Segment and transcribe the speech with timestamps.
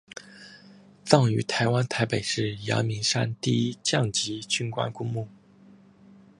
[1.05, 5.27] 葬于台湾台北市阳明山第一将级军官公墓